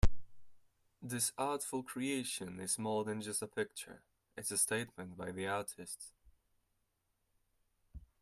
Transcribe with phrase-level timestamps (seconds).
[1.03, 4.01] This artful creation is more than just a picture,
[4.35, 6.11] it's a statement by the artist.